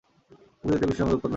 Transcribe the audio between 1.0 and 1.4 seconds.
উৎপন্ন হইতেছে।